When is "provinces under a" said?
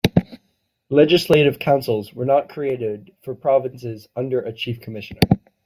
3.35-4.51